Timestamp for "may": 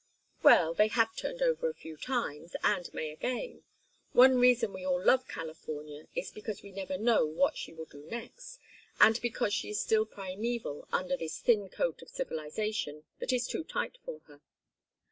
2.91-3.11